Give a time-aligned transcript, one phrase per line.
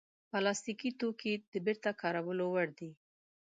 [0.29, 2.91] پلاستيکي توکي د بېرته کارولو وړ دي.